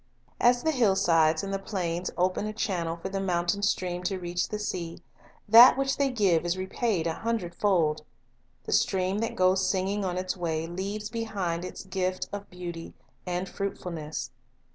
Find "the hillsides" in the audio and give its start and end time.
0.63-1.43